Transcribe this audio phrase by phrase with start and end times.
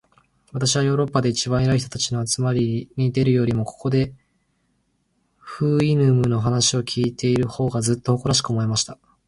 [0.51, 4.15] 私はヨーロッパで一番偉い人たちの集まりに出るよりも、ここで、
[5.37, 8.97] フウイヌムの話を開いている方が、ずっと誇らしく思えました。